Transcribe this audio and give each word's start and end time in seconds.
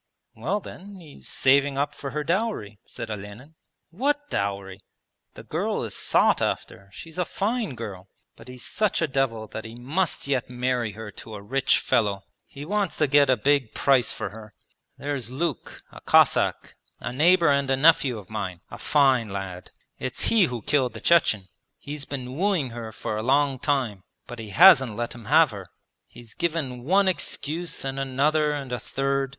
'Well 0.33 0.59
then, 0.59 0.95
he's 0.99 1.27
saving 1.27 1.77
up 1.77 1.93
for 1.93 2.09
her 2.09 2.23
dowry,' 2.23 2.79
said 2.85 3.11
Olenin. 3.11 3.53
'What 3.91 4.31
dowry? 4.31 4.79
The 5.35 5.43
girl 5.43 5.83
is 5.83 5.95
sought 5.95 6.41
after, 6.41 6.89
she's 6.91 7.19
a 7.19 7.23
fine 7.23 7.75
girl. 7.75 8.07
But 8.35 8.47
he's 8.47 8.65
such 8.65 8.99
a 9.03 9.07
devil 9.07 9.45
that 9.49 9.63
he 9.63 9.75
must 9.75 10.25
yet 10.25 10.49
marry 10.49 10.93
her 10.93 11.11
to 11.11 11.35
a 11.35 11.41
rich 11.43 11.77
fellow. 11.77 12.23
He 12.47 12.65
wants 12.65 12.97
to 12.97 13.05
get 13.05 13.29
a 13.29 13.37
big 13.37 13.75
price 13.75 14.11
for 14.11 14.29
her. 14.31 14.55
There's 14.97 15.29
Luke, 15.29 15.83
a 15.91 16.01
Cossack, 16.01 16.73
a 16.99 17.13
neighbour 17.13 17.49
and 17.49 17.69
a 17.69 17.77
nephew 17.77 18.17
of 18.17 18.27
mine, 18.27 18.61
a 18.71 18.79
fine 18.79 19.29
lad. 19.29 19.69
It's 19.99 20.29
he 20.29 20.45
who 20.45 20.63
killed 20.63 20.93
the 20.93 20.99
Chechen 20.99 21.47
he 21.77 21.91
has 21.91 22.05
been 22.05 22.35
wooing 22.35 22.71
her 22.71 22.91
for 22.91 23.17
a 23.17 23.21
long 23.21 23.59
time, 23.59 24.01
but 24.25 24.39
he 24.39 24.49
hasn't 24.49 24.95
let 24.95 25.13
him 25.13 25.25
have 25.25 25.51
her. 25.51 25.67
He's 26.07 26.33
given 26.33 26.85
one 26.85 27.07
excuse, 27.07 27.85
and 27.85 27.99
another, 27.99 28.49
and 28.51 28.71
a 28.71 28.79
third. 28.79 29.29